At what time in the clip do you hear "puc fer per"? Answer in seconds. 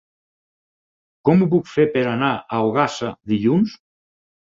1.53-2.05